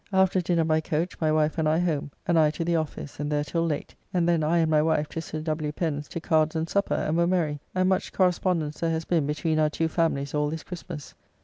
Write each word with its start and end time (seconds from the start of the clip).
After 0.11 0.41
dinner 0.41 0.63
by 0.63 0.81
coach 0.81 1.21
my 1.21 1.31
wife 1.31 1.59
and 1.59 1.69
I 1.69 1.77
home, 1.77 2.09
and 2.25 2.39
I 2.39 2.49
to 2.49 2.65
the 2.65 2.75
office, 2.75 3.19
and 3.19 3.31
there 3.31 3.43
till 3.43 3.63
late, 3.63 3.93
and 4.11 4.27
then 4.27 4.41
I 4.43 4.57
and 4.57 4.71
my 4.71 4.81
wife 4.81 5.07
to 5.09 5.21
Sir 5.21 5.41
W. 5.41 5.71
Pen's 5.71 6.07
to 6.07 6.19
cards 6.19 6.55
and 6.55 6.67
supper, 6.67 6.95
and 6.95 7.15
were 7.17 7.27
merry, 7.27 7.59
and 7.75 7.87
much 7.87 8.11
correspondence 8.11 8.79
there 8.79 8.89
has 8.89 9.05
been 9.05 9.27
between 9.27 9.59
our 9.59 9.69
two 9.69 9.87
families 9.87 10.33
all 10.33 10.49
this 10.49 10.63
Christmas. 10.63 11.13